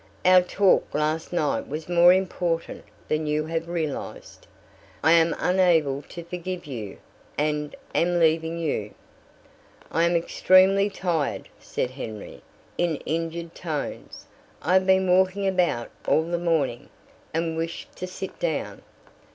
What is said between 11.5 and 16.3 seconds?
said Henry, in injured tones. "I have been walking about all